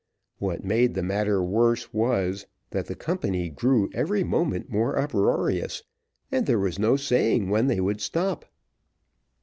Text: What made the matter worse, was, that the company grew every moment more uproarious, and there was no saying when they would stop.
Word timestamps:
What 0.39 0.63
made 0.65 0.95
the 0.95 1.03
matter 1.03 1.43
worse, 1.43 1.93
was, 1.93 2.47
that 2.71 2.87
the 2.87 2.95
company 2.95 3.49
grew 3.51 3.87
every 3.93 4.23
moment 4.23 4.67
more 4.67 4.97
uproarious, 4.97 5.83
and 6.31 6.47
there 6.47 6.57
was 6.57 6.79
no 6.79 6.95
saying 6.95 7.51
when 7.51 7.67
they 7.67 7.79
would 7.81 8.01
stop. 8.01 8.45